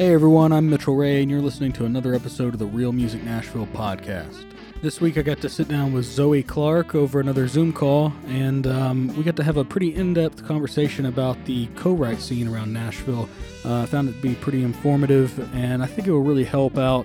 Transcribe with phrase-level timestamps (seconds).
[0.00, 3.22] Hey everyone, I'm Mitchell Ray, and you're listening to another episode of the Real Music
[3.22, 4.46] Nashville podcast.
[4.80, 8.66] This week I got to sit down with Zoe Clark over another Zoom call, and
[8.66, 12.48] um, we got to have a pretty in depth conversation about the co write scene
[12.48, 13.28] around Nashville.
[13.62, 16.78] Uh, I found it to be pretty informative, and I think it will really help
[16.78, 17.04] out.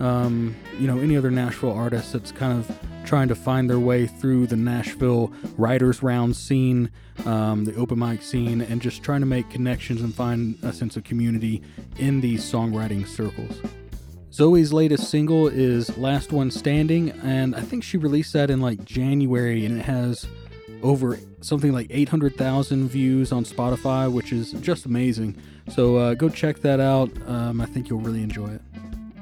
[0.00, 4.06] Um, you know, any other Nashville artist that's kind of trying to find their way
[4.06, 6.90] through the Nashville writers round scene,
[7.24, 10.96] um, the open mic scene, and just trying to make connections and find a sense
[10.96, 11.62] of community
[11.98, 13.60] in these songwriting circles.
[14.32, 18.84] Zoe's latest single is Last One Standing, and I think she released that in like
[18.84, 20.26] January, and it has
[20.82, 25.36] over something like 800,000 views on Spotify, which is just amazing.
[25.70, 27.10] So uh, go check that out.
[27.26, 28.60] Um, I think you'll really enjoy it.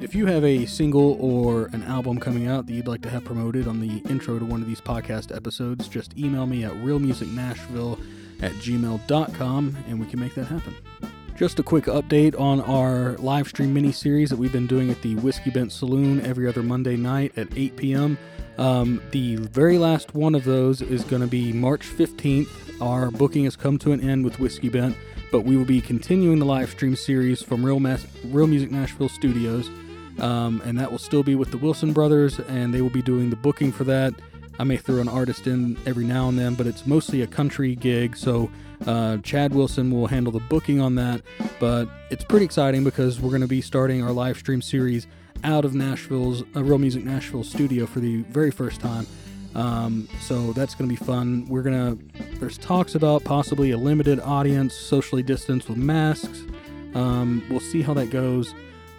[0.00, 3.24] If you have a single or an album coming out that you'd like to have
[3.24, 8.00] promoted on the intro to one of these podcast episodes, just email me at realmusicnashville
[8.42, 10.74] at gmail.com and we can make that happen.
[11.36, 15.00] Just a quick update on our live stream mini series that we've been doing at
[15.02, 18.18] the Whiskey Bent Saloon every other Monday night at 8 p.m.
[18.58, 22.80] Um, the very last one of those is going to be March 15th.
[22.80, 24.96] Our booking has come to an end with Whiskey Bent,
[25.34, 29.08] but we will be continuing the live stream series from Real, Mas- Real Music Nashville
[29.08, 29.68] Studios
[30.20, 33.30] um, and that will still be with the Wilson brothers, and they will be doing
[33.30, 34.14] the booking for that.
[34.58, 37.74] I may throw an artist in every now and then, but it's mostly a country
[37.74, 38.48] gig, so
[38.86, 41.22] uh, Chad Wilson will handle the booking on that.
[41.58, 45.08] But it's pretty exciting because we're going to be starting our live stream series
[45.42, 49.06] out of Nashville's uh, Real Music Nashville studio for the very first time.
[49.54, 51.46] Um, so that's going to be fun.
[51.48, 56.42] We're going to, there's talks about possibly a limited audience, socially distanced with masks.
[56.94, 58.54] Um, we'll see how that goes.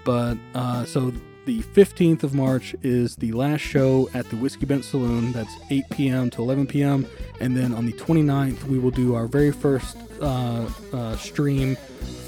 [0.06, 1.12] But uh, so
[1.46, 5.32] the 15th of March is the last show at the Whiskey Bent Saloon.
[5.32, 6.30] That's 8 p.m.
[6.32, 7.08] to 11 p.m.
[7.40, 11.76] And then on the 29th, we will do our very first uh, uh, stream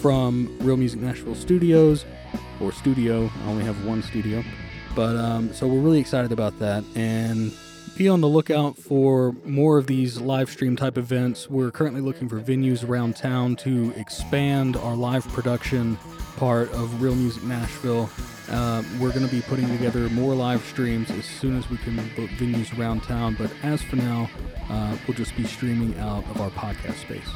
[0.02, 2.06] from Real Music Nashville Studios
[2.60, 3.32] or studio.
[3.44, 4.44] I only have one studio.
[4.96, 6.84] But um, so we're really excited about that.
[6.96, 7.52] And
[7.98, 11.50] be on the lookout for more of these live stream type events.
[11.50, 15.98] We're currently looking for venues around town to expand our live production
[16.38, 18.08] part of Real Music Nashville.
[18.52, 21.96] Uh, we're going to be putting together more live streams as soon as we can
[22.16, 23.36] book venues around town.
[23.38, 24.30] But as for now,
[24.70, 27.28] uh, we'll just be streaming out of our podcast space.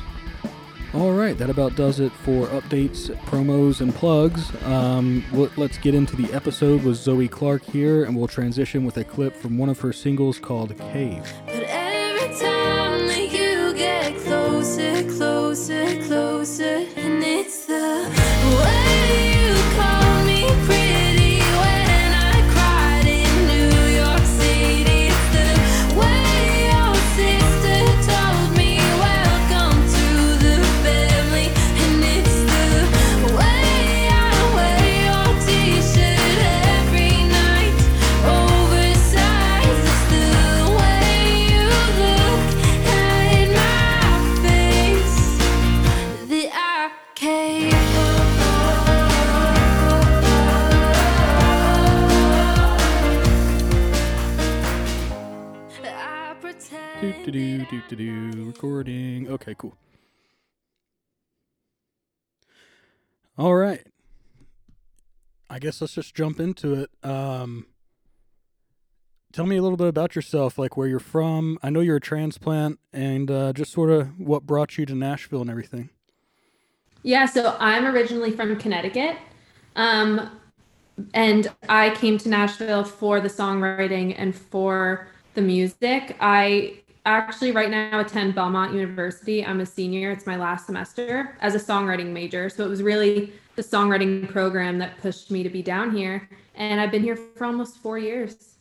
[0.93, 4.51] All right, that about does it for updates, promos, and plugs.
[4.65, 5.23] Um,
[5.55, 9.33] let's get into the episode with Zoe Clark here, and we'll transition with a clip
[9.33, 11.23] from one of her singles called Cave.
[14.25, 15.30] Closer, closer,
[57.71, 59.29] do do do recording.
[59.29, 59.77] Okay, cool.
[63.37, 63.85] All right.
[65.49, 66.89] I guess let's just jump into it.
[67.03, 67.65] Um,
[69.31, 71.57] tell me a little bit about yourself, like where you're from.
[71.63, 75.41] I know you're a transplant, and uh, just sort of what brought you to Nashville
[75.41, 75.89] and everything.
[77.03, 79.17] Yeah, so I'm originally from Connecticut.
[79.75, 80.29] Um,
[81.13, 86.15] and I came to Nashville for the songwriting and for the music.
[86.19, 89.45] I actually right now attend Belmont University.
[89.45, 90.11] I'm a senior.
[90.11, 92.49] It's my last semester as a songwriting major.
[92.49, 96.29] So it was really the songwriting program that pushed me to be down here.
[96.55, 98.55] And I've been here for almost four years.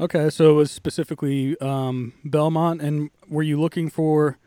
[0.00, 4.38] Okay, so it was specifically um, Belmont, and were you looking for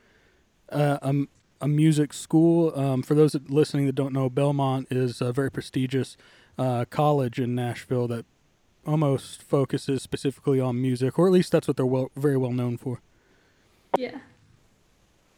[0.71, 1.13] uh, a,
[1.59, 2.71] a music school?
[2.73, 6.15] Um, for those listening that don't know, Belmont is a very prestigious
[6.57, 8.25] uh, college in Nashville that
[8.85, 12.77] almost focuses specifically on music, or at least that's what they're well, very well known
[12.77, 13.01] for.
[13.97, 14.17] Yeah.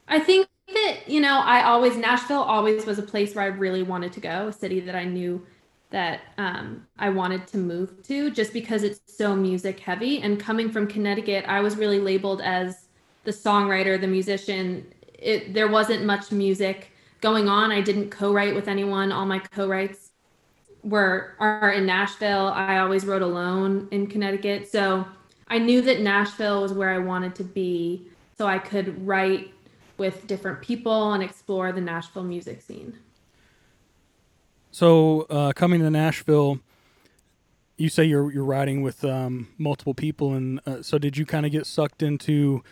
[0.08, 3.84] I think that, you know, I always, Nashville always was a place where I really
[3.84, 5.46] wanted to go, a city that I knew
[5.90, 10.22] that um, I wanted to move to just because it's so music heavy.
[10.22, 12.88] And coming from Connecticut, I was really labeled as
[13.24, 14.92] the songwriter, the musician.
[15.20, 16.92] It, there wasn't much music
[17.22, 17.72] going on.
[17.72, 19.12] I didn't co write with anyone.
[19.12, 20.03] All my co writes
[20.84, 22.48] were are in Nashville.
[22.48, 24.70] I always wrote alone in Connecticut.
[24.70, 25.06] So
[25.48, 28.08] I knew that Nashville was where I wanted to be
[28.38, 29.54] so I could write
[29.98, 32.98] with different people and explore the Nashville music scene.
[34.72, 36.60] So uh, coming to Nashville,
[37.78, 41.46] you say you're you're writing with um, multiple people, and uh, so did you kind
[41.46, 42.64] of get sucked into?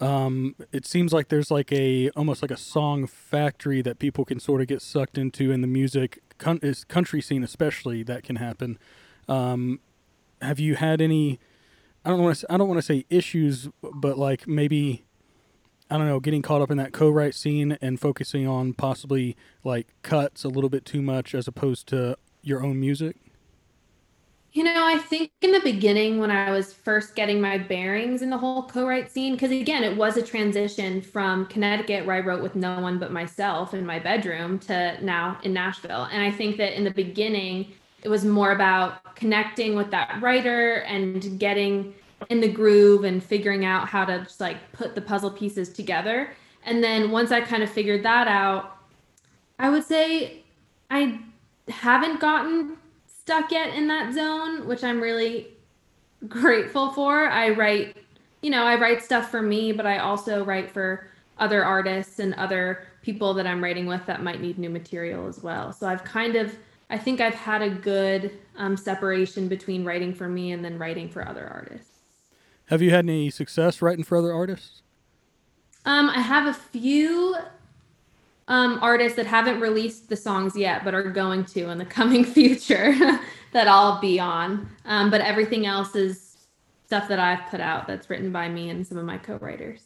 [0.00, 4.40] Um, it seems like there's like a almost like a song factory that people can
[4.40, 8.78] sort of get sucked into in the music con- country scene, especially that can happen.
[9.28, 9.80] Um,
[10.40, 11.38] have you had any?
[12.04, 12.52] I don't want to.
[12.52, 15.04] I don't want to say issues, but like maybe
[15.90, 19.88] I don't know, getting caught up in that co-write scene and focusing on possibly like
[20.02, 23.16] cuts a little bit too much as opposed to your own music?
[24.54, 28.30] You know, I think in the beginning when I was first getting my bearings in
[28.30, 32.40] the whole co-write scene, because again, it was a transition from Connecticut where I wrote
[32.40, 36.04] with no one but myself in my bedroom to now in Nashville.
[36.04, 37.72] And I think that in the beginning,
[38.04, 41.92] it was more about connecting with that writer and getting
[42.30, 46.30] in the groove and figuring out how to just like put the puzzle pieces together.
[46.64, 48.76] And then once I kind of figured that out,
[49.58, 50.44] I would say
[50.92, 51.18] I
[51.68, 52.76] haven't gotten
[53.24, 55.46] stuck yet in that zone, which I'm really
[56.28, 57.26] grateful for.
[57.26, 57.96] I write,
[58.42, 62.34] you know, I write stuff for me, but I also write for other artists and
[62.34, 65.72] other people that I'm writing with that might need new material as well.
[65.72, 66.54] So I've kind of,
[66.90, 71.08] I think I've had a good um, separation between writing for me and then writing
[71.08, 72.00] for other artists.
[72.66, 74.82] Have you had any success writing for other artists?
[75.86, 77.36] Um, I have a few
[78.48, 82.24] um, artists that haven't released the songs yet, but are going to in the coming
[82.24, 82.92] future
[83.52, 84.68] that I'll be on.
[84.84, 86.46] Um, but everything else is
[86.86, 89.80] stuff that I've put out that's written by me and some of my co-writers.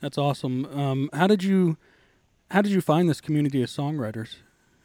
[0.00, 0.64] That's awesome.
[0.66, 1.76] Um, how did you
[2.50, 4.36] how did you find this community of songwriters?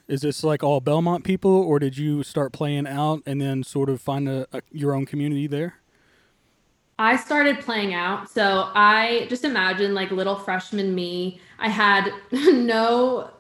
[0.08, 3.90] Is this like all Belmont people, or did you start playing out and then sort
[3.90, 5.76] of find a, a your own community there?
[6.98, 8.30] I started playing out.
[8.30, 11.42] So I just imagine like little freshman me.
[11.60, 13.32] I had no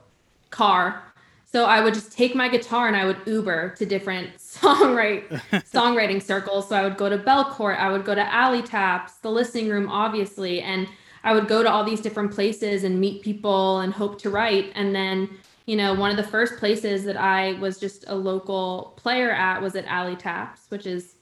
[0.50, 1.02] car.
[1.46, 6.22] So I would just take my guitar and I would Uber to different songwrite songwriting
[6.22, 6.68] circles.
[6.68, 9.88] So I would go to Belcourt, I would go to Alley Taps, the listening room,
[9.90, 10.88] obviously, and
[11.24, 14.74] I would go to all these different places and meet people and hope to write.
[14.76, 15.30] And then,
[15.66, 19.62] you know, one of the first places that I was just a local player at
[19.62, 21.16] was at Alley Taps, which is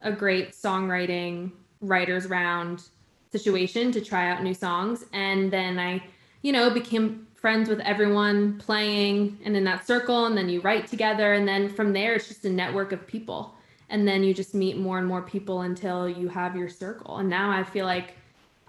[0.00, 2.82] a great songwriting writers round
[3.30, 5.04] situation to try out new songs.
[5.12, 6.02] And then i
[6.42, 10.86] you know became friends with everyone playing and in that circle and then you write
[10.86, 11.34] together.
[11.34, 13.54] And then from there it's just a network of people.
[13.88, 17.18] And then you just meet more and more people until you have your circle.
[17.18, 18.16] And now i feel like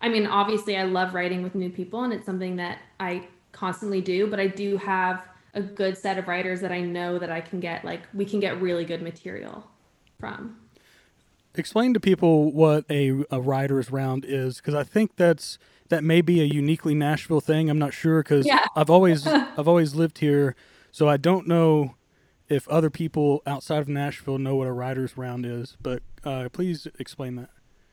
[0.02, 4.02] i mean obviously i love writing with new people and it's something that i constantly
[4.02, 7.42] do but i do have a good set of writers that i know that i
[7.42, 9.66] can get like we can get really good material
[10.20, 10.56] from
[11.56, 15.58] explain to people what a, a writers round is because I think that's
[15.90, 17.70] that may be a uniquely Nashville thing.
[17.70, 18.66] I'm not sure because Yeah.
[18.76, 20.56] I've always I've always lived here,
[20.92, 21.96] so I don't know
[22.50, 25.78] if other people outside of Nashville know what a writers round is.
[25.82, 27.50] But uh, please explain that.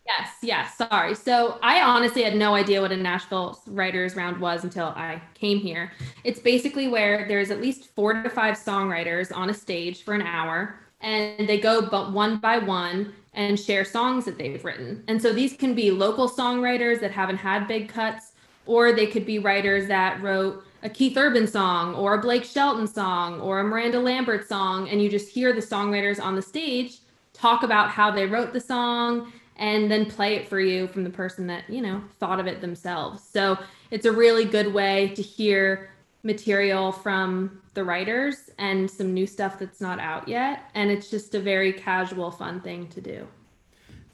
[0.06, 0.76] Yes, yes.
[0.76, 1.14] Sorry.
[1.14, 5.58] So I honestly had no idea what a Nashville Writers Round was until I came
[5.58, 5.92] here.
[6.24, 10.20] It's basically where there's at least four to five songwriters on a stage for an
[10.20, 15.02] hour, and they go but one by one and share songs that they've written.
[15.08, 18.32] And so these can be local songwriters that haven't had big cuts,
[18.66, 22.86] or they could be writers that wrote a Keith Urban song or a Blake Shelton
[22.86, 26.98] song or a Miranda Lambert song, and you just hear the songwriters on the stage
[27.34, 31.10] talk about how they wrote the song and then play it for you from the
[31.10, 33.58] person that you know thought of it themselves so
[33.90, 35.90] it's a really good way to hear
[36.24, 41.34] material from the writers and some new stuff that's not out yet and it's just
[41.34, 43.26] a very casual fun thing to do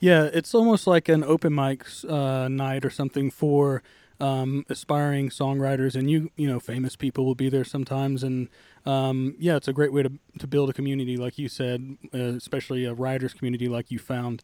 [0.01, 3.83] Yeah, it's almost like an open mic uh, night or something for
[4.21, 8.49] um, aspiring songwriters, and you you know famous people will be there sometimes, and
[8.87, 12.19] um, yeah, it's a great way to to build a community, like you said, uh,
[12.19, 14.43] especially a writers community like you found.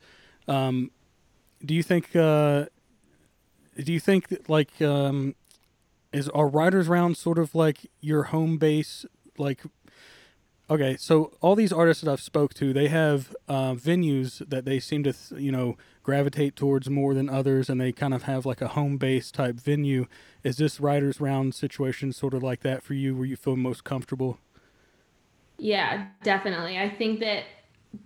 [0.49, 0.91] Um,
[1.65, 2.17] do you think?
[2.17, 2.67] Uh,
[3.83, 5.35] do you think that like um,
[6.17, 9.05] is our writers round sort of like your home base?
[9.39, 9.63] Like
[10.69, 14.81] Okay, so all these artists that I've spoke to, they have uh, venues that they
[14.81, 18.61] seem to, you know, gravitate towards more than others, and they kind of have like
[18.61, 20.07] a home base type venue.
[20.43, 23.85] Is this writers round situation sort of like that for you, where you feel most
[23.85, 24.39] comfortable?
[25.59, 26.79] Yeah, definitely.
[26.79, 27.45] I think that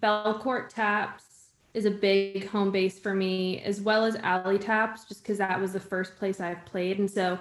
[0.02, 1.24] Belcourt Taps
[1.72, 5.58] is a big home base for me, as well as Alley Taps, just because that
[5.58, 6.98] was the first place I've played.
[6.98, 7.38] And so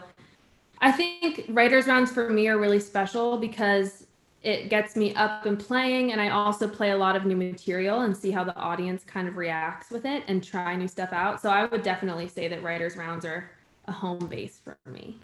[0.82, 4.06] I think writers' rounds for me are really special because
[4.42, 6.12] it gets me up and playing.
[6.12, 9.28] And I also play a lot of new material and see how the audience kind
[9.28, 11.42] of reacts with it and try new stuff out.
[11.42, 13.50] So I would definitely say that writers' rounds are
[13.86, 15.18] a home base for me.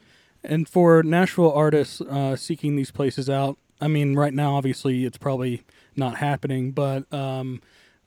[0.43, 5.17] And for Nashville artists uh, seeking these places out, I mean, right now, obviously, it's
[5.17, 5.63] probably
[5.95, 7.61] not happening, but um,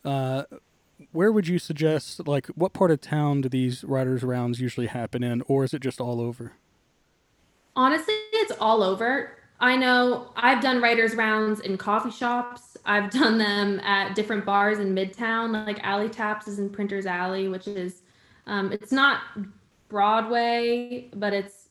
[0.04, 0.44] uh,
[1.12, 5.22] where would you suggest, like, what part of town do these writers' rounds usually happen
[5.22, 6.52] in, or is it just all over?
[7.78, 9.36] Honestly, it's all over.
[9.60, 12.76] I know I've done writers' rounds in coffee shops.
[12.84, 17.46] I've done them at different bars in Midtown, like Alley Taps is in Printers Alley,
[17.46, 18.02] which is,
[18.48, 19.20] um, it's not
[19.88, 21.68] Broadway, but it's,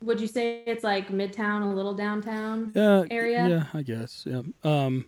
[0.00, 3.46] would you say it's like Midtown, a little downtown Yeah, area?
[3.46, 4.24] yeah, I guess.
[4.26, 4.40] Yeah.
[4.64, 5.04] Um,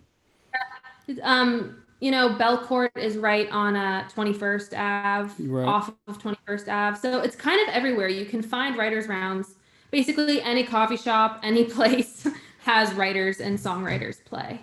[1.23, 5.65] Um, you know, Belcourt is right on uh, 21st Ave, Right.
[5.67, 6.99] off of 21st Ave.
[6.99, 8.07] So it's kind of everywhere.
[8.07, 9.55] You can find writers' rounds.
[9.97, 12.27] Basically, any coffee shop, any place
[12.59, 14.61] has writers and songwriters play.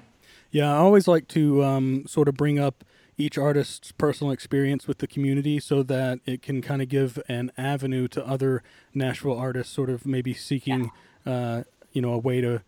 [0.53, 2.85] Yeah, I always like to um, sort of bring up
[3.19, 7.51] each artist's personal experience with the community so that it can kind of give an
[7.59, 8.63] avenue to other
[8.95, 10.93] Nashville artists, sort of maybe seeking,
[11.27, 12.63] uh, you know, a way to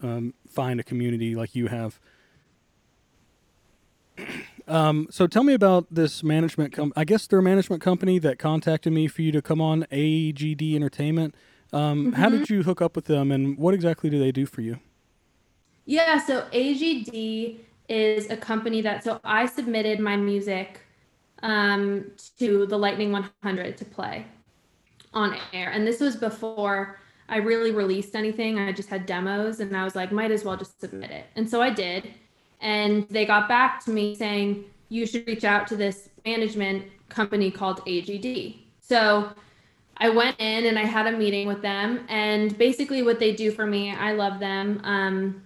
[0.00, 1.98] um, find a community like you have.
[4.68, 6.72] Um, so tell me about this management.
[6.72, 9.82] Com- I guess they're a management company that contacted me for you to come on
[9.90, 11.34] AGD Entertainment.
[11.72, 14.60] Um, How did you hook up with them, and what exactly do they do for
[14.60, 14.78] you?
[15.86, 20.80] Yeah, so AGD is a company that so I submitted my music
[21.42, 24.26] um, to the Lightning 100 to play
[25.14, 28.58] on air, and this was before I really released anything.
[28.58, 31.48] I just had demos, and I was like, might as well just submit it, and
[31.48, 32.12] so I did.
[32.60, 37.50] And they got back to me saying you should reach out to this management company
[37.50, 38.58] called AGD.
[38.80, 39.32] So
[39.96, 43.50] I went in and I had a meeting with them, and basically what they do
[43.50, 44.80] for me, I love them.
[44.84, 45.42] Um,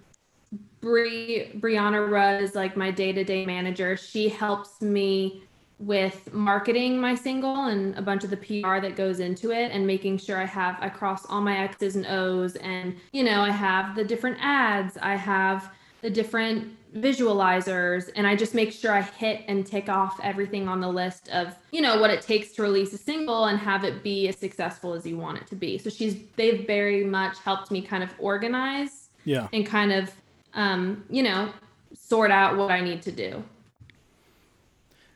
[0.81, 3.97] Bri Brianna Rudd is like my day-to-day manager.
[3.97, 5.43] She helps me
[5.79, 9.87] with marketing my single and a bunch of the PR that goes into it and
[9.87, 13.51] making sure I have I cross all my X's and O's and you know, I
[13.51, 15.71] have the different ads, I have
[16.03, 20.81] the different visualizers and I just make sure I hit and tick off everything on
[20.81, 24.03] the list of, you know, what it takes to release a single and have it
[24.03, 25.79] be as successful as you want it to be.
[25.79, 29.49] So she's they've very much helped me kind of organize Yeah.
[29.53, 30.11] and kind of
[30.55, 31.51] um, you know,
[31.93, 33.45] sort out what I need to do.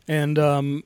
[0.07, 0.85] And um,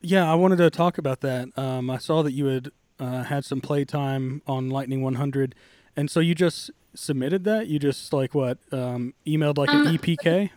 [0.00, 1.48] yeah, I wanted to talk about that.
[1.56, 5.54] Um, I saw that you had uh, had some playtime on Lightning 100,
[5.96, 7.68] and so you just submitted that.
[7.68, 10.50] You just like what um, emailed like an Um, EPK.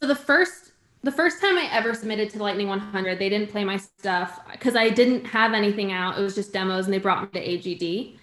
[0.00, 3.62] So the first the first time I ever submitted to Lightning 100, they didn't play
[3.62, 6.18] my stuff because I didn't have anything out.
[6.18, 8.16] It was just demos, and they brought me to AGD.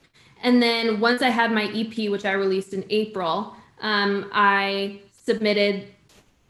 [0.44, 5.88] And then once I had my EP, which I released in April, um, I submitted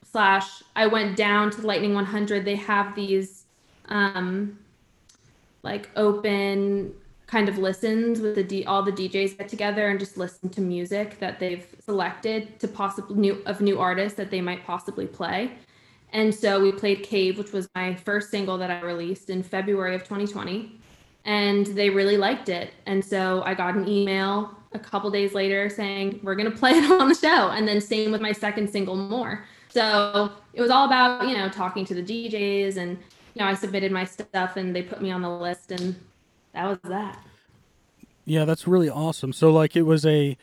[0.10, 2.46] slash I went down to Lightning 100.
[2.46, 3.44] They have these
[3.90, 4.58] um,
[5.64, 6.94] like open
[7.32, 10.60] kind of listens with the D, all the DJs get together and just listen to
[10.60, 15.52] music that they've selected to possibly new of new artists that they might possibly play.
[16.12, 19.96] And so we played Cave, which was my first single that I released in February
[19.96, 20.78] of 2020.
[21.24, 22.74] And they really liked it.
[22.86, 26.72] And so I got an email a couple days later saying, We're going to play
[26.72, 27.50] it on the show.
[27.52, 29.46] And then same with my second single, More.
[29.70, 32.98] So it was all about, you know, talking to the DJs and,
[33.36, 35.96] you know, I submitted my stuff and they put me on the list and
[36.54, 37.20] that was that.
[38.26, 39.34] Yeah, that's really awesome.
[39.34, 40.38] So like it was a.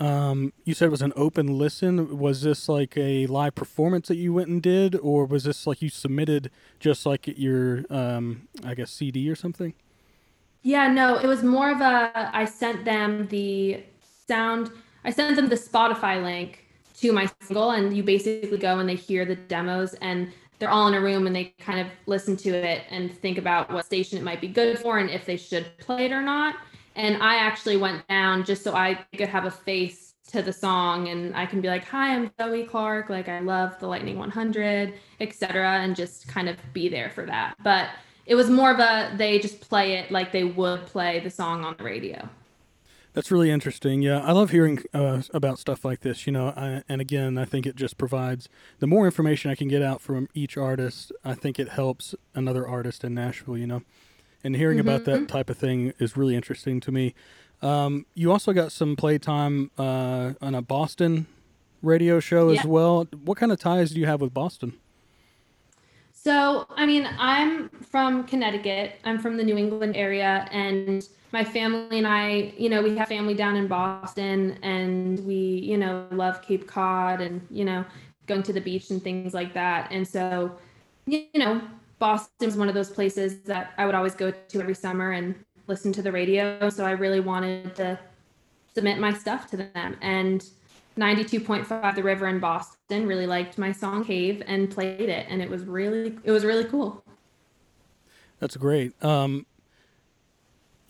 [0.00, 2.18] Um, you said it was an open listen.
[2.18, 5.80] Was this like a live performance that you went and did, or was this like
[5.80, 9.72] you submitted just like your, um, I guess CD or something?
[10.62, 13.84] Yeah, no, it was more of a I sent them the
[14.26, 14.72] sound
[15.04, 16.64] I sent them the Spotify link
[17.00, 20.32] to my single and you basically go and they hear the demos and
[20.64, 23.70] they're all in a room and they kind of listen to it and think about
[23.70, 26.56] what station it might be good for and if they should play it or not.
[26.96, 31.08] And I actually went down just so I could have a face to the song
[31.08, 33.10] and I can be like, "Hi, I'm Zoe Clark.
[33.10, 37.56] Like I love the Lightning 100, etc." and just kind of be there for that.
[37.62, 37.90] But
[38.24, 41.62] it was more of a they just play it like they would play the song
[41.62, 42.26] on the radio.
[43.14, 44.02] That's really interesting.
[44.02, 46.26] Yeah, I love hearing uh, about stuff like this.
[46.26, 48.48] You know, I, and again, I think it just provides
[48.80, 51.12] the more information I can get out from each artist.
[51.24, 53.56] I think it helps another artist in Nashville.
[53.56, 53.82] You know,
[54.42, 57.14] and hearing about that type of thing is really interesting to me.
[57.62, 61.26] Um, you also got some playtime uh, on a Boston
[61.82, 63.06] radio show as well.
[63.24, 64.74] What kind of ties do you have with Boston?
[66.12, 68.96] So, I mean, I'm from Connecticut.
[69.04, 73.08] I'm from the New England area, and my family and I, you know, we have
[73.08, 77.84] family down in Boston, and we, you know, love Cape Cod and, you know,
[78.26, 79.90] going to the beach and things like that.
[79.90, 80.56] And so,
[81.06, 81.60] you know,
[81.98, 85.34] Boston is one of those places that I would always go to every summer and
[85.66, 86.70] listen to the radio.
[86.70, 87.98] So I really wanted to
[88.72, 89.96] submit my stuff to them.
[90.02, 90.46] And
[90.96, 95.50] 92.5 The River in Boston really liked my song Cave and played it, and it
[95.50, 97.02] was really it was really cool.
[98.38, 98.92] That's great.
[99.02, 99.46] Um,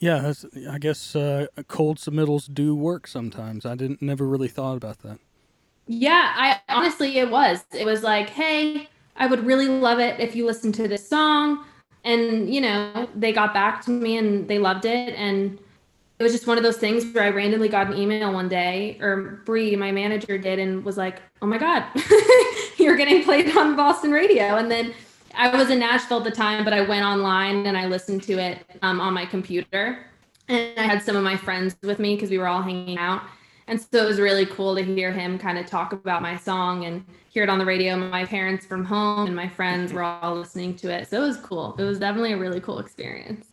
[0.04, 0.34] yeah,
[0.70, 3.64] I guess uh, cold submittals do work sometimes.
[3.64, 5.18] I didn't never really thought about that.
[5.86, 7.64] Yeah, I honestly it was.
[7.72, 11.64] It was like, hey, I would really love it if you listened to this song.
[12.04, 15.14] And, you know, they got back to me and they loved it.
[15.14, 15.58] And
[16.18, 18.98] it was just one of those things where I randomly got an email one day,
[19.00, 21.84] or Bree, my manager, did, and was like, "Oh my God,
[22.76, 24.94] you're getting played on Boston radio." And then
[25.36, 28.38] I was in Nashville at the time, but I went online and I listened to
[28.38, 30.06] it um, on my computer,
[30.48, 33.22] and I had some of my friends with me because we were all hanging out,
[33.66, 36.84] and so it was really cool to hear him kind of talk about my song
[36.84, 37.96] and hear it on the radio.
[37.96, 41.36] My parents from home and my friends were all listening to it, so it was
[41.38, 41.74] cool.
[41.78, 43.46] It was definitely a really cool experience.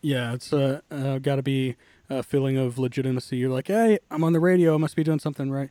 [0.00, 1.76] Yeah, it's uh, uh got to be
[2.10, 3.36] a feeling of legitimacy.
[3.36, 4.74] You're like, hey, I'm on the radio.
[4.74, 5.70] I must be doing something right.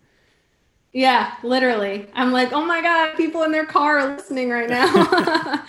[0.98, 2.08] Yeah, literally.
[2.16, 5.64] I'm like, oh my god, people in their car are listening right now.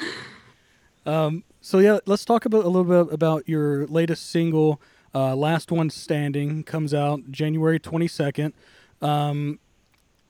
[1.07, 4.81] um, so yeah, let's talk about a little bit about your latest single,
[5.15, 8.55] uh, "Last One Standing," comes out January 22nd.
[9.03, 9.59] Um,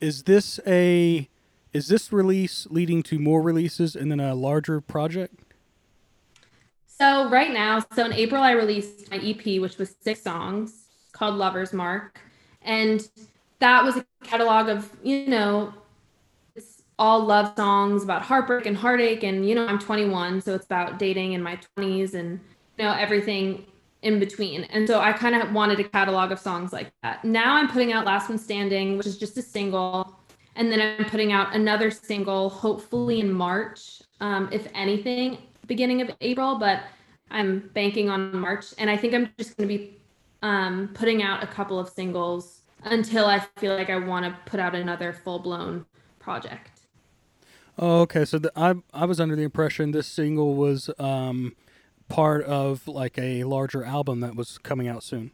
[0.01, 1.29] is this a
[1.73, 5.55] is this release leading to more releases and then a larger project?
[6.89, 11.37] So right now, so in April, I released my EP, which was six songs called
[11.37, 12.21] Lover's Mark.
[12.63, 13.09] And
[13.61, 15.73] that was a catalog of, you know,
[16.99, 19.23] all love songs about heartbreak and heartache.
[19.23, 22.41] And, you know, I'm 21, so it's about dating in my 20s and,
[22.77, 23.65] you know, everything
[24.03, 24.65] in between.
[24.65, 27.25] And so I kind of wanted a catalog of songs like that.
[27.25, 30.17] Now I'm putting out Last One Standing, which is just a single.
[30.57, 35.39] And then I'm putting out another single, hopefully in March, um, if anything
[35.69, 36.81] beginning of April, but
[37.31, 38.67] I'm banking on March.
[38.79, 39.99] And I think I'm just going to be
[40.43, 44.61] um, putting out a couple of singles until I feel like I want to put
[44.61, 45.87] out another full blown
[46.19, 46.71] project.
[47.79, 48.25] Oh, okay.
[48.25, 51.55] So the, I I was under the impression this single was um,
[52.09, 55.31] part of like a larger album that was coming out soon.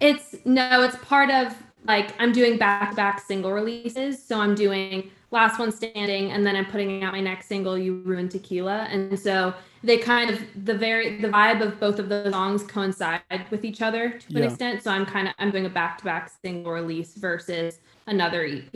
[0.00, 4.22] It's no, it's part of like I'm doing back to back single releases.
[4.22, 8.02] So I'm doing last one standing and then i'm putting out my next single you
[8.02, 8.88] ruin tequila.
[8.90, 13.22] And so they kind of the very the vibe of both of the songs coincide
[13.50, 14.82] with each other to an extent.
[14.82, 18.74] So i'm kind of i'm doing a back-to-back single release versus another ep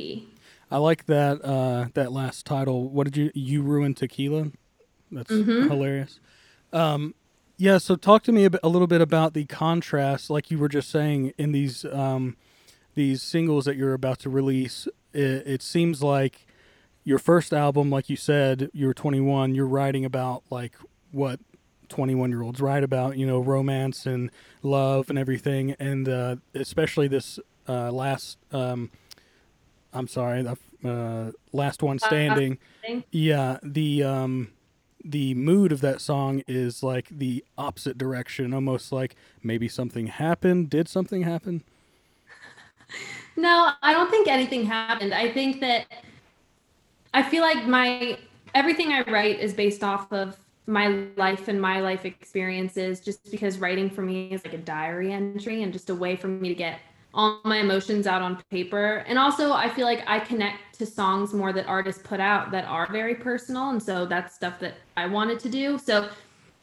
[0.71, 2.88] i like that uh that last title.
[2.88, 4.51] What did you you ruin tequila?
[5.11, 5.69] That's mm-hmm.
[5.69, 6.21] hilarious.
[6.73, 7.14] Um
[7.57, 10.59] yeah so talk to me a, bit, a little bit about the contrast like you
[10.59, 12.37] were just saying in these um
[12.94, 16.46] these singles that you're about to release it, it seems like
[17.04, 19.54] your first album, like you said, you were 21.
[19.54, 20.74] You're writing about like
[21.12, 21.38] what
[21.88, 24.30] 21 year olds write about, you know, romance and
[24.62, 28.38] love and everything, and uh, especially this uh, last.
[28.52, 28.90] Um,
[29.92, 32.59] I'm sorry, the uh, last one standing.
[33.11, 34.48] Yeah, the um,
[35.04, 40.70] the mood of that song is like the opposite direction, almost like maybe something happened.
[40.70, 41.62] Did something happen?
[43.37, 45.12] No, I don't think anything happened.
[45.12, 45.87] I think that
[47.12, 48.18] I feel like my
[48.55, 53.59] everything I write is based off of my life and my life experiences just because
[53.59, 56.55] writing for me is like a diary entry and just a way for me to
[56.55, 56.81] get
[57.12, 59.05] all my emotions out on paper.
[59.07, 62.64] And also I feel like I connect to songs more that artists put out that
[62.64, 65.79] are very personal and so that's stuff that I wanted to do.
[65.79, 66.09] So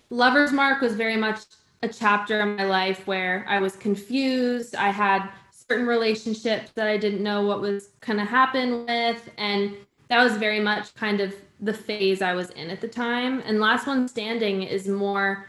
[0.09, 1.39] Lover's Mark was very much
[1.83, 4.75] a chapter in my life where I was confused.
[4.75, 5.29] I had
[5.71, 9.29] certain relationships that I didn't know what was going to happen with.
[9.37, 9.73] And
[10.09, 13.41] that was very much kind of the phase I was in at the time.
[13.45, 15.47] And Last One Standing is more,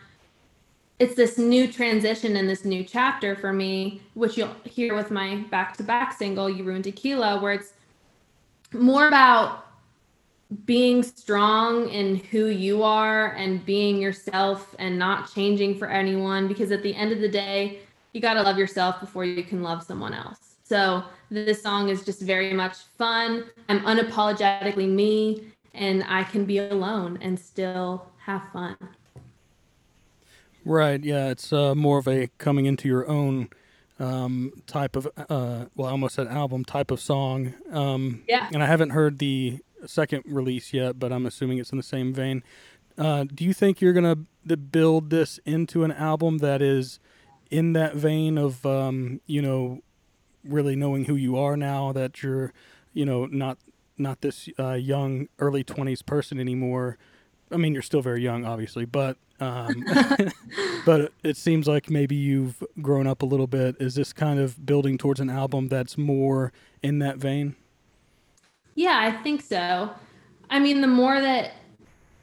[1.01, 5.39] it's this new transition and this new chapter for me, which you'll hear with my
[5.51, 7.73] back to back single, You Ruin Tequila, where it's
[8.73, 9.67] more about
[10.67, 16.71] being strong in who you are and being yourself and not changing for anyone because
[16.71, 17.81] at the end of the day
[18.13, 20.57] you got to love yourself before you can love someone else.
[20.65, 23.45] So this song is just very much fun.
[23.69, 25.45] I'm unapologetically me
[25.75, 28.77] and I can be alone and still have fun.
[30.65, 31.03] Right.
[31.03, 31.31] Yeah.
[31.31, 33.49] It's uh, more of a coming into your own
[33.99, 37.55] um, type of, uh, well, I almost said album type of song.
[37.71, 38.49] Um, yeah.
[38.53, 42.13] And I haven't heard the second release yet, but I'm assuming it's in the same
[42.13, 42.43] vein.
[42.97, 47.01] Uh, do you think you're going to build this into an album that is
[47.53, 49.83] in that vein of um, you know
[50.45, 52.53] really knowing who you are now that you're
[52.93, 53.59] you know not
[53.99, 56.99] not this uh, young early 20s person anymore
[57.53, 59.85] i mean you're still very young obviously but Um,
[60.87, 63.75] but it seems like maybe you've grown up a little bit.
[63.81, 67.57] Is this kind of building towards an album that's more in that vein?
[68.77, 69.91] Yeah, I think so.
[70.49, 71.55] I mean, the more that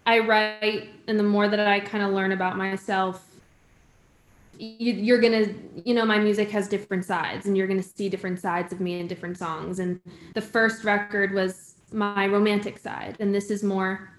[0.06, 3.29] I write and the more that I kind of learn about myself,
[4.60, 5.48] you, you're gonna,
[5.86, 9.00] you know, my music has different sides, and you're gonna see different sides of me
[9.00, 9.80] in different songs.
[9.80, 10.02] And
[10.34, 14.12] the first record was my romantic side, and this is more,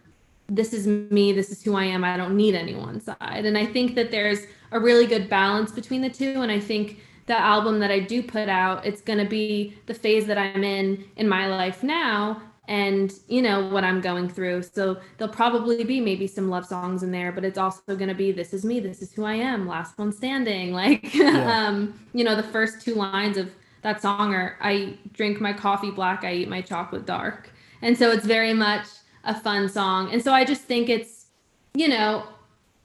[0.49, 2.05] this is me, this is who I am.
[2.05, 3.45] I don't need anyone side.
[3.45, 4.41] And I think that there's
[4.73, 6.41] a really good balance between the two.
[6.41, 10.27] And I think the album that I do put out, it's gonna be the phase
[10.27, 14.63] that I'm in in my life now and you know what I'm going through.
[14.63, 18.15] So there'll probably be maybe some love songs in there, but it's also going to
[18.15, 20.73] be this is me, this is who I am, last one standing.
[20.81, 21.67] Like yeah.
[21.67, 23.51] um, you know, the first two lines of
[23.83, 27.51] that song are I drink my coffee black, I eat my chocolate dark.
[27.83, 28.87] And so it's very much
[29.25, 30.13] a fun song.
[30.13, 31.27] And so I just think it's
[31.75, 32.25] you know,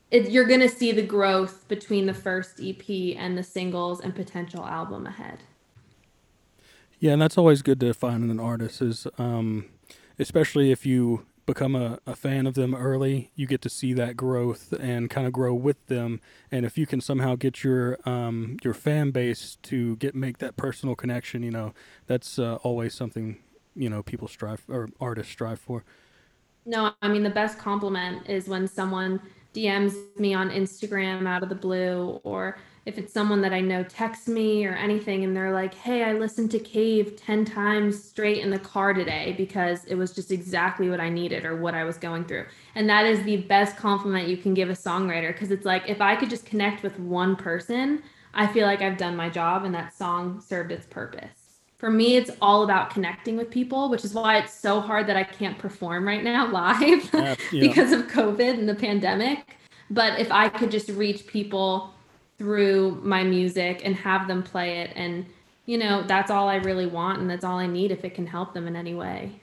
[0.09, 4.15] it, you're going to see the growth between the first EP and the singles and
[4.15, 5.39] potential album ahead.
[6.99, 9.65] Yeah, and that's always good to find in an artist is um,
[10.19, 14.17] especially if you become a, a fan of them early, you get to see that
[14.17, 16.19] growth and kind of grow with them.
[16.51, 20.58] And if you can somehow get your um, your fan base to get make that
[20.58, 21.73] personal connection, you know,
[22.08, 23.38] that's uh, always something
[23.75, 25.84] you know people strive or artists strive for.
[26.65, 29.21] No, I mean the best compliment is when someone
[29.54, 33.83] DMs me on Instagram out of the blue or if it's someone that I know
[33.83, 38.43] texts me or anything and they're like, hey, I listened to Cave 10 times straight
[38.43, 41.83] in the car today because it was just exactly what I needed or what I
[41.83, 42.45] was going through.
[42.75, 45.99] And that is the best compliment you can give a songwriter because it's like, if
[45.99, 48.03] I could just connect with one person,
[48.35, 51.31] I feel like I've done my job and that song served its purpose.
[51.79, 55.17] For me, it's all about connecting with people, which is why it's so hard that
[55.17, 57.35] I can't perform right now live yeah.
[57.51, 59.57] because of COVID and the pandemic.
[59.89, 61.94] But if I could just reach people
[62.37, 64.91] through my music and have them play it.
[64.95, 65.25] And
[65.65, 68.27] you know that's all i really want and that's all i need if it can
[68.27, 69.39] help them in any way.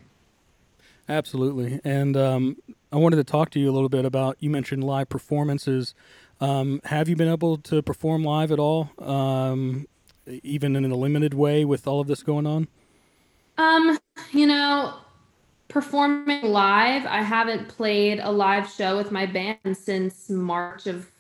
[1.09, 1.81] Absolutely.
[1.85, 2.57] And um,
[2.93, 5.95] i wanted to talk to you a little bit about you mentioned live performances.
[6.41, 9.87] Um, have you been able to perform live at all um,
[10.27, 12.69] even in a limited way with all of this going on?
[13.59, 13.99] Um
[14.33, 14.95] you know
[15.69, 21.11] performing live i haven't played a live show with my band since march of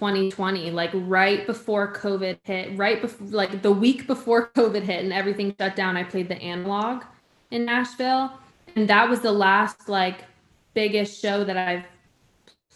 [0.00, 5.12] 2020, like right before COVID hit, right before, like the week before COVID hit and
[5.12, 7.04] everything shut down, I played the analog
[7.50, 8.32] in Nashville.
[8.74, 10.24] And that was the last like
[10.72, 11.84] biggest show that I've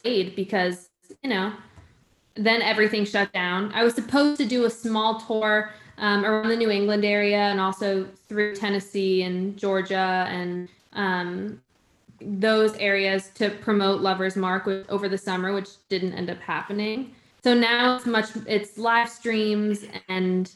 [0.03, 0.91] played because,
[1.23, 1.55] you know,
[2.35, 3.73] then everything shut down.
[3.73, 7.59] I was supposed to do a small tour um, around the New England area and
[7.59, 11.61] also through Tennessee and Georgia and um,
[12.25, 17.13] those areas to promote Lover's Mark over the summer, which didn't end up happening.
[17.43, 20.51] So now it's much it's live streams and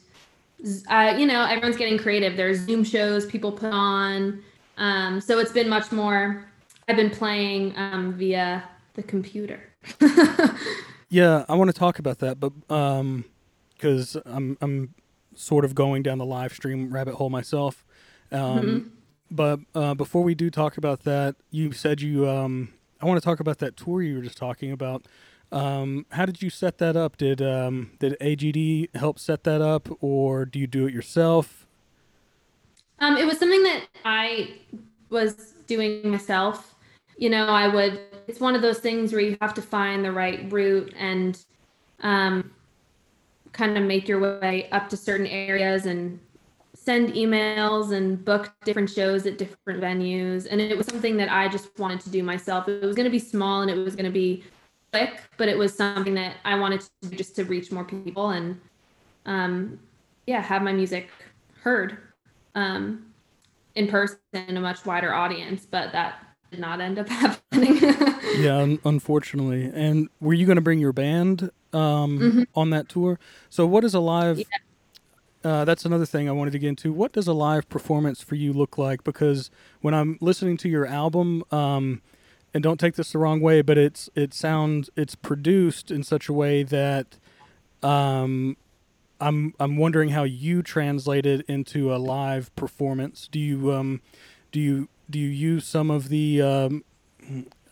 [0.89, 2.35] uh, you know everyone's getting creative.
[2.35, 4.41] There's Zoom shows people put on,
[4.77, 6.45] um, so it's been much more.
[6.87, 8.63] I've been playing um, via
[8.95, 9.61] the computer.
[11.09, 14.95] yeah, I want to talk about that, but because um, I'm I'm
[15.35, 17.85] sort of going down the live stream rabbit hole myself.
[18.31, 18.87] Um, mm-hmm.
[19.31, 22.27] But uh, before we do talk about that, you said you.
[22.27, 25.05] Um, I want to talk about that tour you were just talking about.
[25.51, 27.17] Um, how did you set that up?
[27.17, 31.67] Did um, did AGD help set that up, or do you do it yourself?
[32.99, 34.55] Um, it was something that I
[35.09, 36.75] was doing myself.
[37.17, 37.99] You know, I would.
[38.27, 41.43] It's one of those things where you have to find the right route and
[42.01, 42.51] um,
[43.53, 46.19] kind of make your way up to certain areas and
[46.89, 50.47] send emails and book different shows at different venues.
[50.49, 52.67] And it was something that I just wanted to do myself.
[52.67, 54.43] It was going to be small and it was going to be
[54.91, 58.31] quick, but it was something that I wanted to do just to reach more people
[58.31, 58.59] and,
[59.27, 59.79] um,
[60.25, 61.11] yeah, have my music
[61.61, 61.99] heard
[62.55, 63.05] um,
[63.75, 65.67] in person in a much wider audience.
[65.69, 67.77] But that did not end up happening.
[68.39, 69.69] yeah, un- unfortunately.
[69.75, 72.43] And were you going to bring your band um, mm-hmm.
[72.55, 73.19] on that tour?
[73.51, 74.39] So, what is a live?
[74.39, 74.45] Yeah
[75.43, 76.91] uh, that's another thing I wanted to get into.
[76.91, 79.03] What does a live performance for you look like?
[79.03, 79.49] Because
[79.81, 82.01] when I'm listening to your album, um,
[82.53, 86.27] and don't take this the wrong way, but it's it sounds it's produced in such
[86.29, 87.17] a way that
[87.83, 88.57] um,
[89.21, 93.27] I'm I'm wondering how you translate it into a live performance.
[93.31, 94.01] Do you um,
[94.51, 96.83] do you do you use some of the um,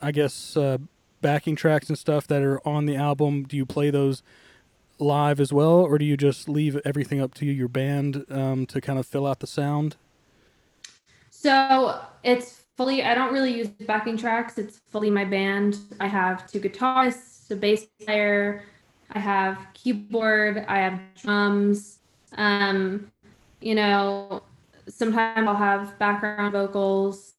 [0.01, 0.77] I guess uh,
[1.21, 3.43] backing tracks and stuff that are on the album?
[3.43, 4.21] Do you play those?
[4.99, 8.81] Live as well, or do you just leave everything up to your band um, to
[8.81, 9.95] kind of fill out the sound?
[11.29, 14.57] So it's fully I don't really use backing tracks.
[14.57, 15.77] It's fully my band.
[15.99, 18.63] I have two guitarists, a bass player,
[19.11, 21.99] I have keyboard, I have drums.
[22.33, 23.11] Um,
[23.61, 24.43] you know,
[24.87, 27.33] sometimes I'll have background vocals,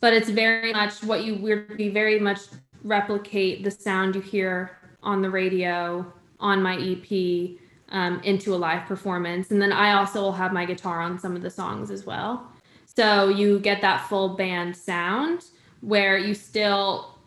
[0.00, 2.40] but it's very much what you be very much
[2.84, 6.12] replicate the sound you hear on the radio
[6.42, 7.56] on my EP
[7.88, 9.50] um, into a live performance.
[9.50, 12.46] And then I also will have my guitar on some of the songs as well.
[12.84, 15.44] So you get that full band sound
[15.80, 17.18] where you still,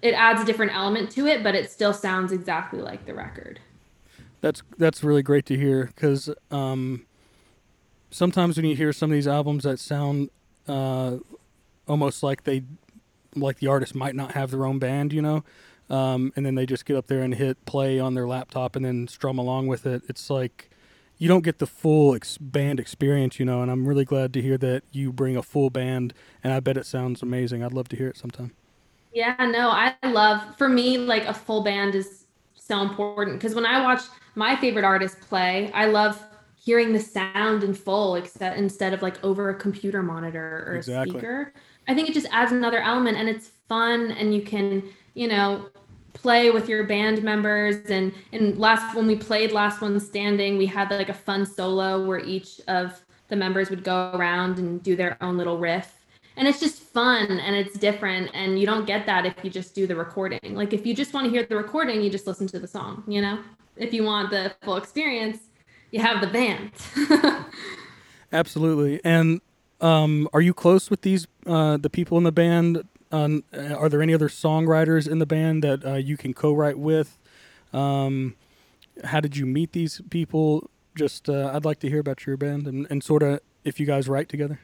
[0.00, 3.60] it adds a different element to it, but it still sounds exactly like the record.
[4.40, 7.06] That's that's really great to hear because um,
[8.10, 10.30] sometimes when you hear some of these albums that sound
[10.66, 11.18] uh,
[11.86, 12.64] almost like they
[13.36, 15.44] like the artist might not have their own band, you know,
[15.92, 18.84] um, and then they just get up there and hit play on their laptop and
[18.84, 20.02] then strum along with it.
[20.08, 20.70] It's like
[21.18, 23.60] you don't get the full ex- band experience, you know.
[23.60, 26.78] And I'm really glad to hear that you bring a full band, and I bet
[26.78, 27.62] it sounds amazing.
[27.62, 28.52] I'd love to hear it sometime.
[29.12, 30.56] Yeah, no, I love.
[30.56, 32.24] For me, like a full band is
[32.54, 34.00] so important because when I watch
[34.34, 36.24] my favorite artist play, I love
[36.56, 41.10] hearing the sound in full, except instead of like over a computer monitor or exactly.
[41.10, 41.52] a speaker.
[41.86, 44.82] I think it just adds another element, and it's fun, and you can
[45.14, 45.68] you know
[46.22, 47.76] play with your band members.
[47.90, 52.04] And and last when we played last one standing we had like a fun solo
[52.04, 55.98] where each of the members would go around and do their own little riff.
[56.36, 58.30] And it's just fun and it's different.
[58.32, 60.54] And you don't get that if you just do the recording.
[60.54, 63.02] Like if you just want to hear the recording you just listen to the song
[63.06, 63.38] you know?
[63.76, 65.38] If you want the full experience
[65.90, 66.70] you have the band.
[68.32, 69.00] Absolutely.
[69.04, 69.40] And
[69.80, 74.02] um, are you close with these uh, the people in the band um, are there
[74.02, 77.18] any other songwriters in the band that uh, you can co-write with?
[77.72, 78.36] Um,
[79.04, 80.70] how did you meet these people?
[80.96, 83.86] Just uh, I'd like to hear about your band and, and sort of if you
[83.86, 84.60] guys write together.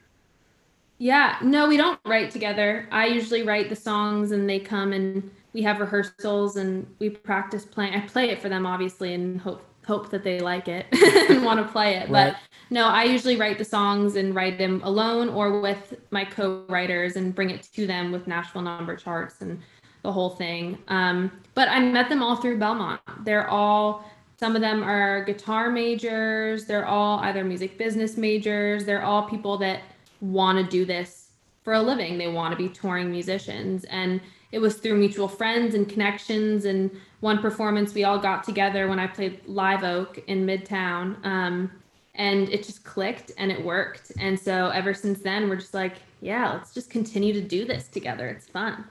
[0.99, 2.89] Yeah, no, we don't write together.
[2.91, 7.65] I usually write the songs and they come and we have rehearsals and we practice
[7.65, 7.95] playing.
[7.95, 10.87] I play it for them obviously and hope hope that they like it
[11.31, 12.09] and want to play it.
[12.09, 12.33] Right.
[12.33, 12.37] But
[12.71, 17.35] no, I usually write the songs and write them alone or with my co-writers and
[17.35, 19.61] bring it to them with Nashville number charts and
[20.03, 20.79] the whole thing.
[20.89, 23.01] Um, but I met them all through Belmont.
[23.25, 24.05] They're all
[24.39, 26.67] some of them are guitar majors.
[26.67, 28.85] They're all either music business majors.
[28.85, 29.81] They're all people that
[30.21, 31.31] want to do this
[31.65, 32.19] for a living.
[32.19, 33.83] They want to be touring musicians.
[33.85, 34.21] And
[34.53, 38.99] it was through mutual friends and connections and one performance we all got together when
[38.99, 41.25] I played Live Oak in Midtown.
[41.25, 41.71] Um,
[42.15, 44.13] and it just clicked and it worked.
[44.19, 47.89] And so ever since then, we're just like, yeah, let's just continue to do this
[47.89, 48.29] together.
[48.29, 48.85] It's fun.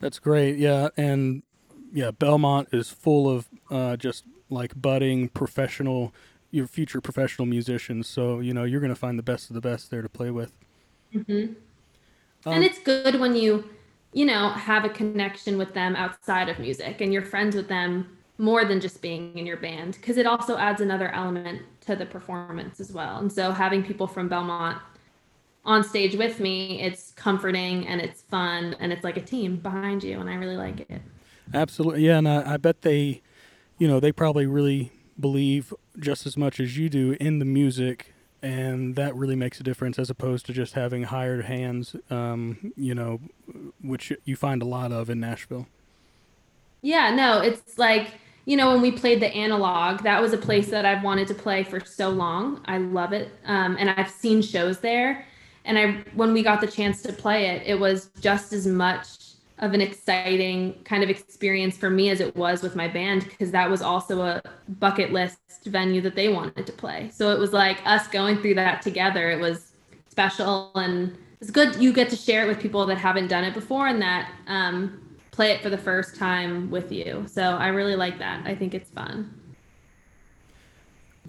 [0.00, 0.58] That's great.
[0.58, 0.88] Yeah.
[0.96, 1.42] And
[1.92, 6.12] yeah, Belmont is full of uh, just like budding professional,
[6.50, 8.08] your future professional musicians.
[8.08, 10.30] So, you know, you're going to find the best of the best there to play
[10.30, 10.56] with.
[11.14, 11.54] Mm-hmm.
[12.44, 13.70] Um, and it's good when you
[14.12, 18.18] you know, have a connection with them outside of music and you're friends with them
[18.38, 22.06] more than just being in your band because it also adds another element to the
[22.06, 23.18] performance as well.
[23.18, 24.78] And so having people from Belmont
[25.64, 30.02] on stage with me, it's comforting and it's fun and it's like a team behind
[30.02, 31.00] you and I really like it.
[31.54, 32.06] Absolutely.
[32.06, 33.22] Yeah, and I, I bet they
[33.78, 38.11] you know, they probably really believe just as much as you do in the music
[38.42, 42.94] and that really makes a difference as opposed to just having hired hands, um, you
[42.94, 43.20] know,
[43.80, 45.68] which you find a lot of in Nashville.
[46.82, 50.68] Yeah, no, it's like, you know, when we played the analog, that was a place
[50.70, 52.60] that I've wanted to play for so long.
[52.64, 53.30] I love it.
[53.44, 55.24] Um, and I've seen shows there.
[55.64, 59.06] And I, when we got the chance to play it, it was just as much
[59.62, 63.52] of an exciting kind of experience for me as it was with my band because
[63.52, 67.08] that was also a bucket list venue that they wanted to play.
[67.14, 69.30] So it was like us going through that together.
[69.30, 69.72] It was
[70.08, 73.54] special and it's good you get to share it with people that haven't done it
[73.54, 77.24] before and that um, play it for the first time with you.
[77.28, 78.44] So I really like that.
[78.44, 79.32] I think it's fun.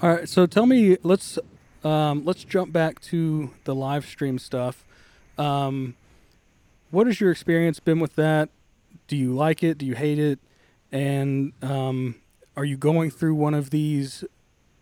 [0.01, 1.37] All right, so tell me, let's
[1.83, 4.83] um, let's jump back to the live stream stuff.
[5.37, 5.95] Um,
[6.93, 8.49] what has your experience been with that?
[9.07, 9.79] Do you like it?
[9.79, 10.37] Do you hate it?
[10.91, 12.15] And um,
[12.55, 14.23] are you going through one of these?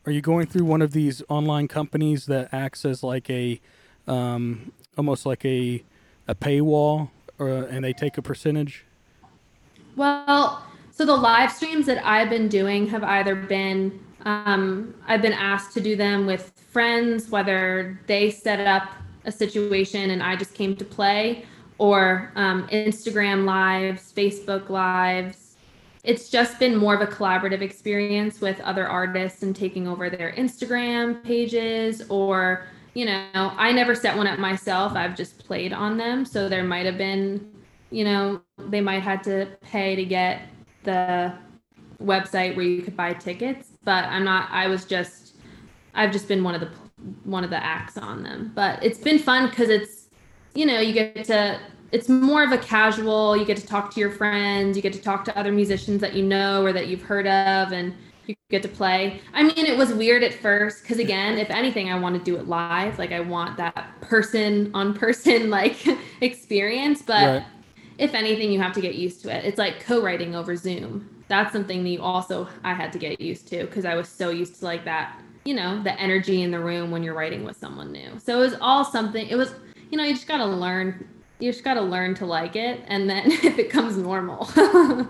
[0.05, 3.61] Are you going through one of these online companies that acts as like a,
[4.07, 5.81] um, almost like a,
[6.27, 8.83] a paywall, or and they take a percentage?
[9.95, 15.33] Well, so the live streams that I've been doing have either been um, I've been
[15.33, 18.91] asked to do them with friends, whether they set up
[19.23, 21.45] a situation and I just came to play,
[21.81, 25.57] or um, Instagram lives, Facebook lives.
[26.03, 30.31] It's just been more of a collaborative experience with other artists and taking over their
[30.33, 34.93] Instagram pages or you know, I never set one up myself.
[34.95, 36.25] I've just played on them.
[36.25, 37.49] So there might have been,
[37.89, 40.41] you know, they might had to pay to get
[40.83, 41.33] the
[42.03, 45.37] website where you could buy tickets, but I'm not I was just
[45.95, 46.69] I've just been one of the
[47.23, 48.51] one of the acts on them.
[48.53, 50.01] But it's been fun cuz it's
[50.53, 51.59] you know, you get to
[51.91, 55.01] it's more of a casual, you get to talk to your friends, you get to
[55.01, 57.93] talk to other musicians that you know or that you've heard of and
[58.27, 59.21] you get to play.
[59.33, 62.37] I mean, it was weird at first because again, if anything, I want to do
[62.37, 62.97] it live.
[62.97, 65.85] Like I want that person on person like
[66.21, 67.01] experience.
[67.01, 67.45] But right.
[67.97, 69.45] if anything, you have to get used to it.
[69.45, 71.09] It's like co-writing over Zoom.
[71.27, 74.29] That's something that you also I had to get used to because I was so
[74.29, 77.57] used to like that, you know, the energy in the room when you're writing with
[77.57, 78.19] someone new.
[78.19, 79.27] So it was all something.
[79.27, 79.55] It was,
[79.89, 81.07] you know, you just gotta learn.
[81.41, 84.49] You just gotta learn to like it, and then it becomes normal.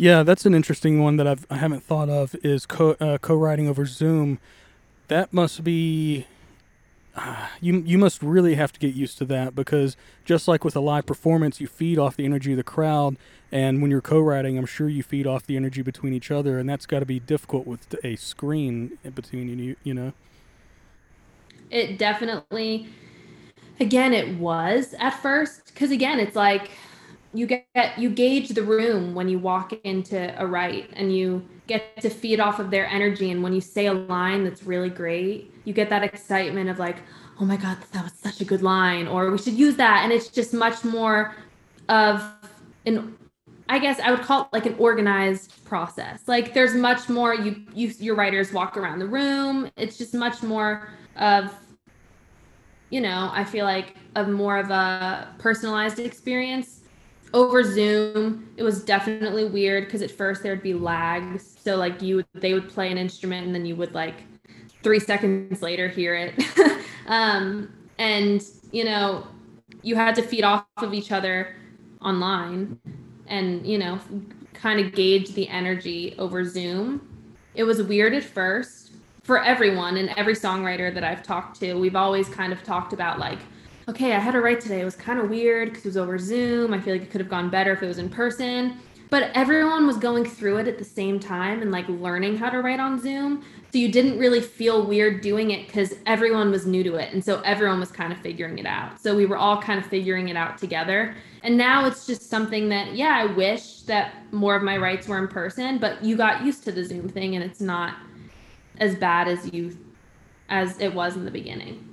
[0.00, 3.68] Yeah, that's an interesting one that I've I haven't thought of is co uh, co-writing
[3.68, 4.38] over Zoom.
[5.08, 6.24] That must be
[7.16, 10.76] uh, you you must really have to get used to that because just like with
[10.76, 13.16] a live performance, you feed off the energy of the crowd,
[13.50, 16.68] and when you're co-writing, I'm sure you feed off the energy between each other, and
[16.68, 19.74] that's got to be difficult with a screen between you.
[19.82, 20.12] You know.
[21.70, 22.88] It definitely.
[23.80, 26.70] Again, it was at first because again, it's like
[27.34, 27.66] you get
[27.98, 32.40] you gauge the room when you walk into a write and you get to feed
[32.40, 33.30] off of their energy.
[33.30, 36.96] And when you say a line that's really great you get that excitement of like
[37.38, 40.00] oh my god that was such a good line or we should use that.
[40.02, 41.34] And it's just much more
[41.88, 42.24] of
[42.86, 43.16] an
[43.70, 46.22] i guess i would call it like an organized process.
[46.26, 49.70] Like there's much more you you your writers walk around the room.
[49.76, 51.54] It's just much more of
[52.90, 56.78] you know i feel like a more of a personalized experience
[57.34, 61.56] over Zoom, it was definitely weird because at first there'd be lags.
[61.62, 64.22] So like you, they would play an instrument and then you would like
[64.82, 66.42] three seconds later hear it.
[67.06, 69.26] um, and you know,
[69.82, 71.54] you had to feed off of each other
[72.00, 72.78] online,
[73.26, 73.98] and you know,
[74.54, 77.06] kind of gauge the energy over Zoom.
[77.54, 78.87] It was weird at first
[79.28, 81.74] for everyone and every songwriter that I've talked to.
[81.74, 83.38] We've always kind of talked about like
[83.86, 84.82] okay, I had to write today.
[84.82, 86.74] It was kind of weird because it was over Zoom.
[86.74, 88.78] I feel like it could have gone better if it was in person.
[89.08, 92.60] But everyone was going through it at the same time and like learning how to
[92.60, 93.42] write on Zoom.
[93.72, 97.14] So you didn't really feel weird doing it because everyone was new to it.
[97.14, 99.00] And so everyone was kind of figuring it out.
[99.00, 101.14] So we were all kind of figuring it out together.
[101.42, 105.18] And now it's just something that, yeah, I wish that more of my writes were
[105.18, 107.94] in person, but you got used to the Zoom thing and it's not
[108.78, 109.76] as bad as you
[110.48, 111.92] as it was in the beginning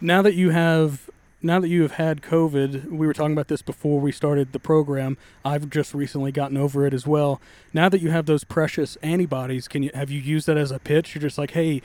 [0.00, 1.08] now that you have
[1.40, 4.58] now that you have had COVID, we were talking about this before we started the
[4.58, 5.16] program.
[5.44, 7.40] I've just recently gotten over it as well.
[7.72, 10.80] Now that you have those precious antibodies, can you have you used that as a
[10.80, 11.14] pitch?
[11.14, 11.80] You're just like, hey,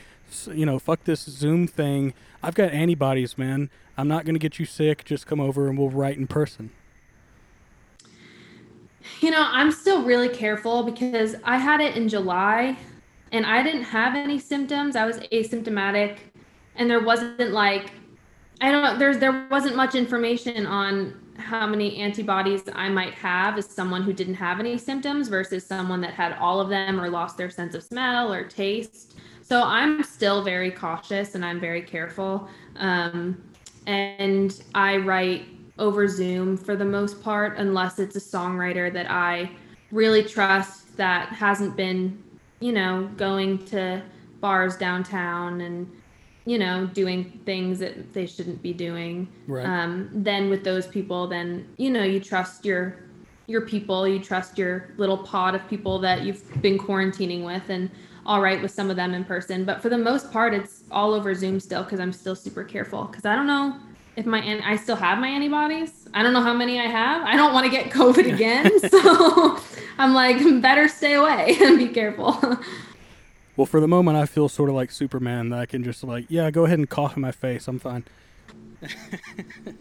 [0.52, 2.14] you know, fuck this Zoom thing.
[2.42, 3.70] I've got antibodies, man.
[3.96, 5.04] I'm not going to get you sick.
[5.04, 6.70] Just come over and we'll write in person.
[9.20, 12.76] You know, I'm still really careful because I had it in July
[13.34, 14.94] and I didn't have any symptoms.
[14.94, 16.18] I was asymptomatic
[16.76, 17.90] and there wasn't like
[18.60, 18.98] I don't.
[18.98, 24.12] There's there wasn't much information on how many antibodies I might have as someone who
[24.12, 27.74] didn't have any symptoms versus someone that had all of them or lost their sense
[27.74, 29.18] of smell or taste.
[29.42, 32.48] So I'm still very cautious and I'm very careful.
[32.76, 33.42] Um,
[33.86, 35.46] and I write
[35.78, 39.50] over Zoom for the most part, unless it's a songwriter that I
[39.90, 42.22] really trust that hasn't been,
[42.60, 44.02] you know, going to
[44.40, 45.90] bars downtown and
[46.46, 49.26] you know, doing things that they shouldn't be doing.
[49.46, 49.64] Right.
[49.64, 52.96] Um, then with those people, then you know, you trust your
[53.46, 57.90] your people, you trust your little pod of people that you've been quarantining with, and
[58.26, 59.64] all right with some of them in person.
[59.64, 63.04] But for the most part, it's all over Zoom still because I'm still super careful
[63.04, 63.78] because I don't know
[64.16, 66.08] if my and I still have my antibodies.
[66.14, 67.22] I don't know how many I have.
[67.22, 69.58] I don't want to get COVID again, so
[69.98, 72.40] I'm like better stay away and be careful.
[73.56, 76.26] Well, for the moment, I feel sort of like Superman that I can just like,
[76.28, 77.68] yeah, go ahead and cough in my face.
[77.68, 78.04] I'm fine.
[78.80, 79.76] can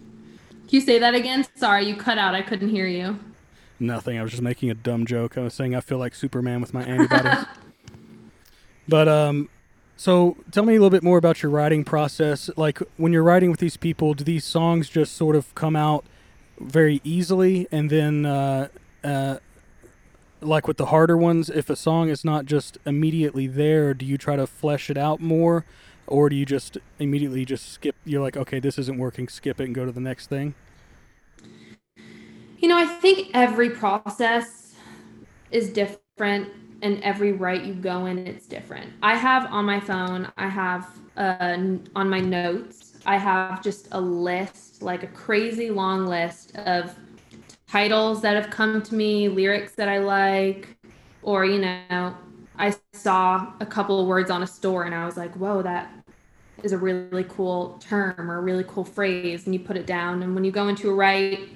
[0.70, 1.46] you say that again?
[1.56, 2.36] Sorry, you cut out.
[2.36, 3.20] I couldn't hear you.
[3.80, 4.20] Nothing.
[4.20, 5.38] I was just making a dumb joke.
[5.38, 7.46] I was saying I feel like Superman with my antibodies.
[8.88, 9.50] but um,
[9.96, 12.50] so tell me a little bit more about your writing process.
[12.58, 16.06] Like when you're writing with these people, do these songs just sort of come out
[16.60, 18.68] very easily, and then uh,
[19.04, 19.38] uh,
[20.42, 24.18] like with the harder ones, if a song is not just immediately there, do you
[24.18, 25.66] try to flesh it out more,
[26.08, 27.96] or do you just immediately just skip?
[28.06, 30.54] You're like, okay, this isn't working, skip it and go to the next thing.
[32.58, 34.76] You know, I think every process
[35.52, 36.50] is different
[36.84, 38.92] and every write you go in, it's different.
[39.02, 41.58] I have on my phone, I have uh,
[41.96, 46.94] on my notes, I have just a list, like a crazy long list of
[47.68, 50.78] titles that have come to me, lyrics that I like,
[51.22, 52.16] or, you know,
[52.58, 55.92] I saw a couple of words on a store and I was like, whoa, that
[56.64, 59.46] is a really cool term or a really cool phrase.
[59.46, 60.22] And you put it down.
[60.22, 61.50] And when you go into a write,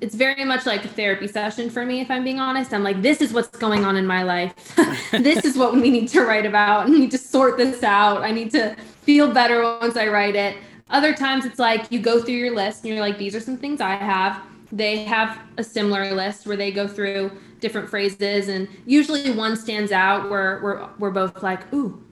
[0.00, 2.72] it's very much like a therapy session for me, if I'm being honest.
[2.72, 4.54] I'm like, this is what's going on in my life.
[5.12, 6.86] this is what we need to write about.
[6.86, 8.22] I need to sort this out.
[8.22, 10.56] I need to feel better once I write it.
[10.90, 13.56] Other times it's like you go through your list and you're like, these are some
[13.56, 14.42] things I have.
[14.70, 17.30] They have a similar list where they go through
[17.60, 22.02] different phrases and usually one stands out where we're, we're both like, ooh,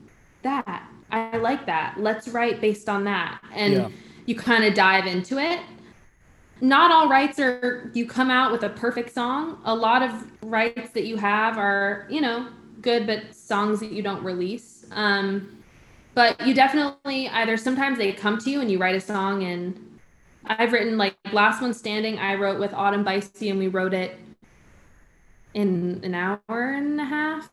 [0.42, 0.88] that.
[1.10, 1.96] I like that.
[1.98, 3.42] Let's write based on that.
[3.52, 3.88] And yeah.
[4.24, 5.60] you kind of dive into it
[6.62, 9.60] not all writes are you come out with a perfect song.
[9.64, 12.48] A lot of writes that you have are, you know,
[12.80, 14.86] good, but songs that you don't release.
[14.92, 15.62] Um,
[16.14, 19.98] but you definitely either sometimes they come to you and you write a song and
[20.44, 24.18] I've written like last one standing I wrote with Autumn Bicey and we wrote it
[25.54, 27.50] in an hour and a half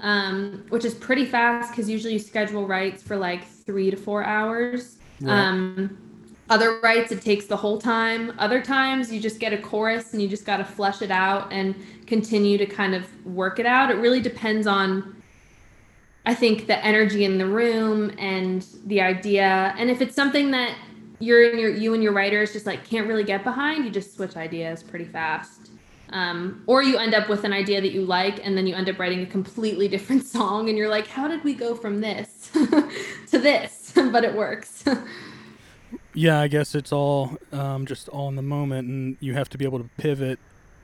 [0.00, 4.22] um, which is pretty fast because usually you schedule writes for like three to four
[4.22, 5.32] hours right.
[5.32, 6.05] um,
[6.48, 8.32] other rights, it takes the whole time.
[8.38, 11.52] Other times you just get a chorus and you just got to flesh it out
[11.52, 11.74] and
[12.06, 13.90] continue to kind of work it out.
[13.90, 15.14] It really depends on
[16.28, 19.74] i think the energy in the room and the idea.
[19.78, 20.76] And if it's something that
[21.18, 24.14] you're in your you and your writers just like can't really get behind you just
[24.14, 25.70] switch ideas pretty fast.
[26.10, 28.88] Um, or you end up with an idea that you like and then you end
[28.88, 32.50] up writing a completely different song and you're like how did we go from this
[33.30, 33.92] to this?
[34.12, 34.84] But it works
[36.16, 39.58] yeah, I guess it's all um, just all in the moment, and you have to
[39.58, 40.38] be able to pivot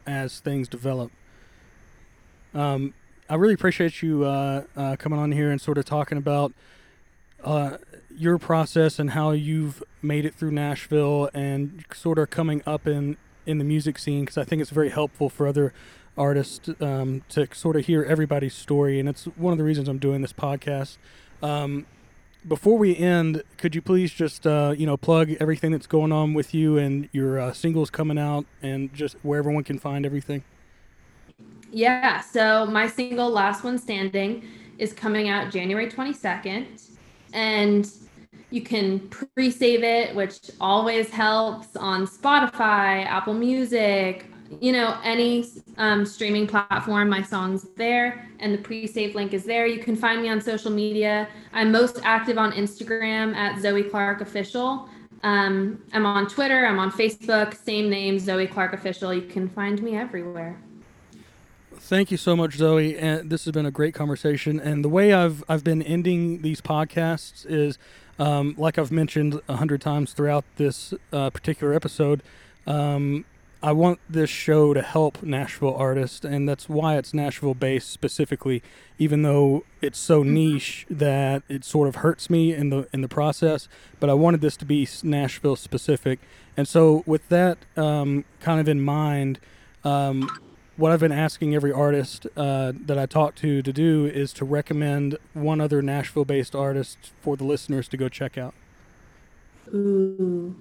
[0.06, 1.10] as things develop.
[2.54, 2.92] Um,
[3.30, 6.52] I really appreciate you uh, uh, coming on here and sort of talking about
[7.42, 7.78] uh,
[8.14, 13.16] your process and how you've made it through Nashville and sort of coming up in
[13.46, 15.72] in the music scene because I think it's very helpful for other
[16.16, 19.98] artists um, to sort of hear everybody's story, and it's one of the reasons I'm
[19.98, 20.98] doing this podcast.
[21.42, 21.86] Um,
[22.46, 26.34] before we end, could you please just uh, you know plug everything that's going on
[26.34, 30.42] with you and your uh, singles coming out and just where everyone can find everything?
[31.70, 34.44] Yeah, so my single "Last One Standing"
[34.78, 36.90] is coming out January 22nd,
[37.32, 37.90] and
[38.50, 44.26] you can pre-save it, which always helps on Spotify, Apple Music,
[44.60, 45.46] you know, any
[45.76, 49.66] um, streaming platform, my song's there and the pre save link is there.
[49.66, 51.28] You can find me on social media.
[51.52, 54.88] I'm most active on Instagram at Zoe Clark Official.
[55.22, 59.14] Um, I'm on Twitter, I'm on Facebook, same name, Zoe Clark Official.
[59.14, 60.58] You can find me everywhere.
[61.76, 62.96] Thank you so much, Zoe.
[62.96, 64.58] And this has been a great conversation.
[64.60, 67.78] And the way I've I've been ending these podcasts is,
[68.18, 72.22] um, like I've mentioned a hundred times throughout this uh, particular episode.
[72.66, 73.24] Um,
[73.62, 78.62] I want this show to help Nashville artists, and that's why it's Nashville based specifically.
[78.98, 80.34] Even though it's so mm-hmm.
[80.34, 83.68] niche that it sort of hurts me in the in the process,
[84.00, 86.18] but I wanted this to be Nashville specific.
[86.56, 89.38] And so, with that um, kind of in mind,
[89.84, 90.28] um,
[90.76, 94.44] what I've been asking every artist uh, that I talk to to do is to
[94.44, 98.54] recommend one other Nashville based artist for the listeners to go check out.
[99.72, 100.56] Ooh,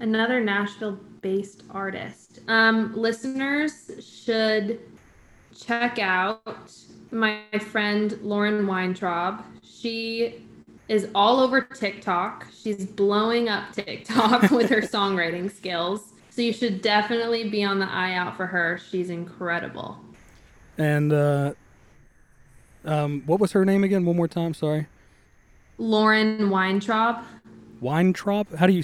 [0.00, 2.40] another Nashville based artist.
[2.48, 4.80] Um, listeners should
[5.58, 6.70] check out
[7.10, 7.40] my
[7.70, 9.44] friend Lauren Weintraub.
[9.62, 10.44] She
[10.88, 12.46] is all over TikTok.
[12.56, 16.12] She's blowing up TikTok with her songwriting skills.
[16.30, 18.78] So you should definitely be on the eye out for her.
[18.90, 19.98] She's incredible.
[20.76, 21.54] And uh,
[22.84, 24.04] um, what was her name again?
[24.04, 24.52] One more time.
[24.52, 24.86] Sorry.
[25.78, 27.24] Lauren Weintraub.
[27.80, 28.54] Weintraub?
[28.56, 28.82] How do you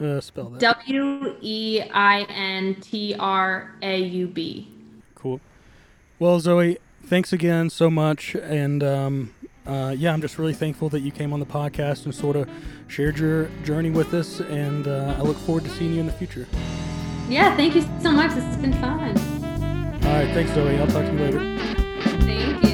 [0.00, 0.60] uh, spell that.
[0.60, 4.68] W E I N T R A U B.
[5.14, 5.40] Cool.
[6.18, 8.34] Well, Zoe, thanks again so much.
[8.34, 9.34] And um,
[9.66, 12.48] uh, yeah, I'm just really thankful that you came on the podcast and sort of
[12.86, 14.40] shared your journey with us.
[14.40, 16.46] And uh, I look forward to seeing you in the future.
[17.28, 18.34] Yeah, thank you so much.
[18.34, 19.16] This has been fun.
[20.04, 20.78] All right, thanks, Zoe.
[20.78, 21.40] I'll talk to you later.
[21.40, 22.67] All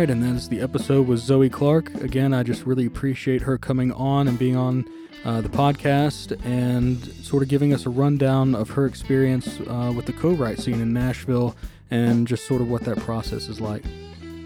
[0.00, 1.92] right, and that is the episode with Zoe Clark.
[1.96, 4.86] Again, I just really appreciate her coming on and being on
[5.26, 10.06] uh, the podcast and sort of giving us a rundown of her experience uh, with
[10.06, 11.54] the co write scene in Nashville
[11.90, 13.84] and just sort of what that process is like.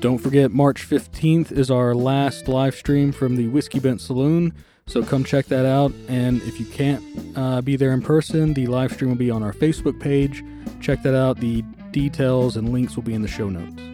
[0.00, 4.52] Don't forget, March 15th is our last live stream from the Whiskey Bent Saloon.
[4.86, 5.92] So come check that out.
[6.08, 7.04] And if you can't
[7.36, 10.42] uh, be there in person, the live stream will be on our Facebook page.
[10.80, 11.38] Check that out.
[11.38, 13.93] The details and links will be in the show notes.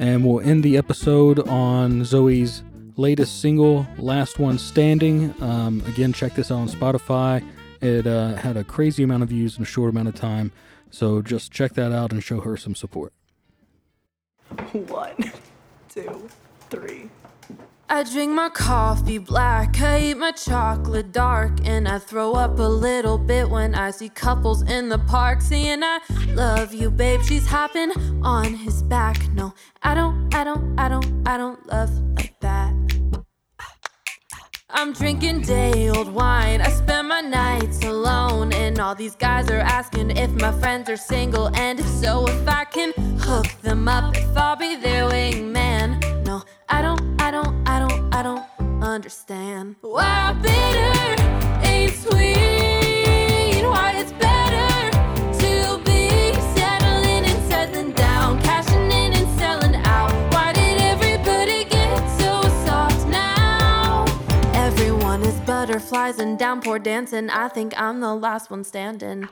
[0.00, 2.62] And we'll end the episode on Zoe's
[2.96, 5.34] latest single, Last One Standing.
[5.42, 7.46] Um, again, check this out on Spotify.
[7.82, 10.52] It uh, had a crazy amount of views in a short amount of time.
[10.90, 13.12] So just check that out and show her some support.
[14.72, 15.32] One,
[15.90, 16.30] two,
[16.70, 17.10] three.
[17.92, 22.62] I drink my coffee black, I eat my chocolate dark, and I throw up a
[22.62, 27.20] little bit when I see couples in the park saying, I love you, babe.
[27.22, 27.90] She's hopping
[28.22, 29.16] on his back.
[29.32, 32.72] No, I don't, I don't, I don't, I don't love like that.
[34.70, 36.60] I'm drinking day old wine.
[36.60, 40.96] I spend my nights alone, and all these guys are asking if my friends are
[40.96, 46.24] single, and if so, if I can hook them up, if I'll be their wingman.
[46.24, 47.59] No, I don't, I don't,
[48.20, 48.44] I don't,
[48.82, 51.22] understand why bitter
[51.66, 53.64] ain't sweet.
[53.64, 54.90] Why it's better
[55.40, 60.12] to be settling and settling down, cashing in and selling out.
[60.34, 64.04] Why did everybody get so soft now?
[64.52, 67.30] Everyone is butterflies and downpour dancing.
[67.30, 69.30] I think I'm the last one standing.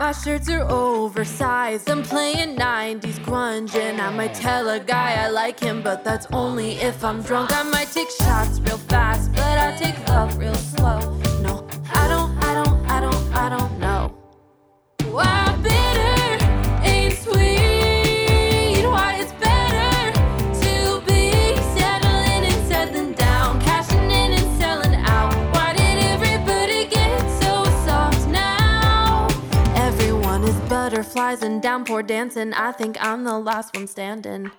[0.00, 1.90] My shirts are oversized.
[1.90, 6.26] I'm playing 90s grunge, and I might tell a guy I like him, but that's
[6.32, 7.52] only if I'm drunk.
[7.52, 11.00] I might take shots real fast, but I take love real slow.
[11.42, 13.79] No, I don't, I don't, I don't, I don't
[31.10, 32.52] butterflies and downpour dancing.
[32.54, 34.50] I think I'm the last one standing.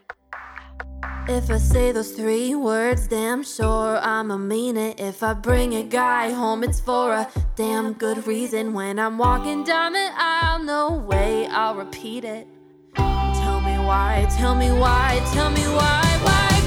[1.29, 4.99] If I say those three words, damn sure I'ma mean it.
[4.99, 8.73] If I bring a guy home, it's for a damn good reason.
[8.73, 12.47] When I'm walking down the aisle, no way I'll repeat it.
[12.95, 16.60] Tell me why, tell me why, tell me why, why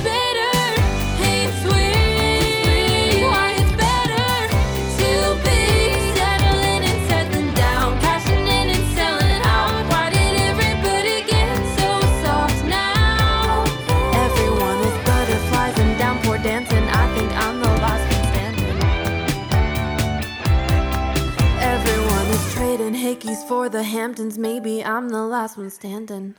[23.65, 24.37] For the Hamptons.
[24.37, 26.35] Maybe I'm the last one standing.